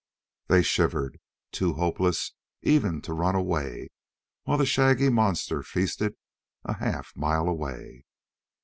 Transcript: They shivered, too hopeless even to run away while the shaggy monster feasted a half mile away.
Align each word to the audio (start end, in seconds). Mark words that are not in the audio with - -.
They 0.47 0.63
shivered, 0.63 1.19
too 1.51 1.73
hopeless 1.75 2.31
even 2.63 3.01
to 3.03 3.13
run 3.13 3.35
away 3.35 3.91
while 4.45 4.57
the 4.57 4.65
shaggy 4.65 5.09
monster 5.09 5.61
feasted 5.61 6.15
a 6.63 6.73
half 6.73 7.15
mile 7.15 7.47
away. 7.47 8.05